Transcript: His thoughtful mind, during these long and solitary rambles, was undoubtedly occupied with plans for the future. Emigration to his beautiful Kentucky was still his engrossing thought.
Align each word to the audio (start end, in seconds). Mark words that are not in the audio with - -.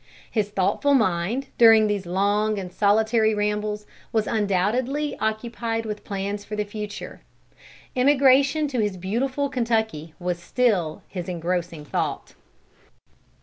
His 0.31 0.49
thoughtful 0.49 0.95
mind, 0.95 1.49
during 1.59 1.85
these 1.85 2.07
long 2.07 2.57
and 2.57 2.73
solitary 2.73 3.35
rambles, 3.35 3.85
was 4.11 4.25
undoubtedly 4.25 5.15
occupied 5.19 5.85
with 5.85 6.03
plans 6.03 6.43
for 6.43 6.55
the 6.55 6.63
future. 6.63 7.21
Emigration 7.95 8.67
to 8.69 8.79
his 8.79 8.97
beautiful 8.97 9.47
Kentucky 9.47 10.15
was 10.17 10.39
still 10.41 11.03
his 11.07 11.29
engrossing 11.29 11.85
thought. 11.85 12.33